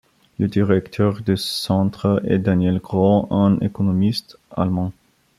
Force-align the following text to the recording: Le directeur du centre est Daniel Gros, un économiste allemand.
Le 0.39 0.47
directeur 0.47 1.21
du 1.21 1.37
centre 1.37 2.23
est 2.25 2.39
Daniel 2.39 2.79
Gros, 2.79 3.27
un 3.31 3.59
économiste 3.59 4.39
allemand. 4.49 4.91